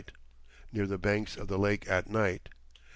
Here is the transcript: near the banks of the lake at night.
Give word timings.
near 0.71 0.87
the 0.87 0.97
banks 0.97 1.37
of 1.37 1.47
the 1.47 1.59
lake 1.59 1.87
at 1.87 2.09
night. 2.09 2.49